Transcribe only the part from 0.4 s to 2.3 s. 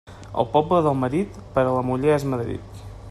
El poble del marit, per a la muller és